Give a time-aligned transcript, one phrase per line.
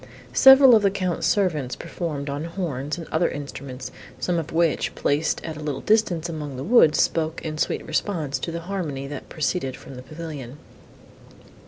[0.33, 5.39] Several of the Count's servants performed on horns and other instruments, some of which, placed
[5.45, 9.29] at a little distance among the woods, spoke, in sweet response, to the harmony, that
[9.29, 10.57] proceeded from the pavilion.